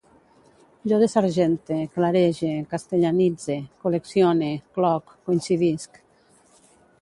Jo 0.91 0.97
desargente, 1.01 1.77
clarege, 1.97 2.49
castellanitze, 2.71 3.59
col·leccione, 3.85 4.51
cloc, 4.79 5.15
coincidisc 5.29 6.03